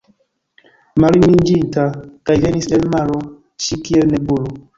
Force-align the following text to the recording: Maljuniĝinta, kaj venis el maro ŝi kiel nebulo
Maljuniĝinta, 1.03 1.83
kaj 2.31 2.39
venis 2.47 2.69
el 2.79 2.89
maro 2.95 3.19
ŝi 3.67 3.81
kiel 3.91 4.11
nebulo 4.17 4.57